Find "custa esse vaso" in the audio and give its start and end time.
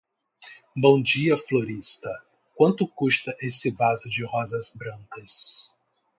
2.87-4.09